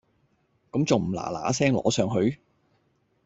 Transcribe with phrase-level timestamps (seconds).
[0.71, 2.39] 咁重唔嗱嗱聲攞上去？